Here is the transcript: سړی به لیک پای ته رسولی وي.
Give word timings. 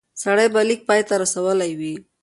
سړی 0.23 0.47
به 0.53 0.61
لیک 0.67 0.81
پای 0.87 1.01
ته 1.07 1.15
رسولی 1.21 1.71
وي. 1.79 1.93